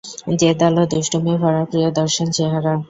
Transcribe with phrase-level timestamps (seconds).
[0.39, 2.73] জেদালো দুষ্টুমি-ভরা প্রিয়দর্শন চেহারা।